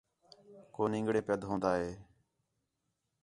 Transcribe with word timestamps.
کُو 0.73 0.81
نِنگڑے 0.91 1.21
پِیا 1.27 1.35
دھون٘دا 1.41 1.71
ہے 1.79 1.91